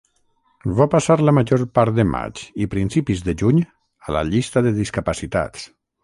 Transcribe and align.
Va 0.79 0.85
passar 0.93 1.17
la 1.27 1.33
major 1.39 1.65
part 1.79 1.95
de 1.99 2.05
maig 2.13 2.41
i 2.65 2.69
principis 2.73 3.21
de 3.27 3.35
juny 3.41 3.59
a 4.07 4.15
la 4.19 4.23
llista 4.31 4.65
de 4.69 4.73
discapacitats. 4.79 5.67